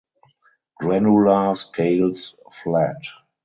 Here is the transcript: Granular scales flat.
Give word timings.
Granular 0.79 1.53
scales 1.55 2.35
flat. 2.51 2.97